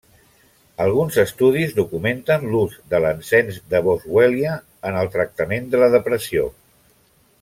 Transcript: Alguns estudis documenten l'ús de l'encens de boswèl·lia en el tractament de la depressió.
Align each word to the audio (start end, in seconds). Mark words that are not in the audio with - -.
Alguns 0.85 1.17
estudis 1.23 1.75
documenten 1.79 2.47
l'ús 2.53 2.77
de 2.93 3.01
l'encens 3.03 3.59
de 3.75 3.83
boswèl·lia 3.89 4.55
en 4.93 4.99
el 5.03 5.13
tractament 5.17 5.69
de 5.75 5.83
la 5.85 5.91
depressió. 5.99 6.49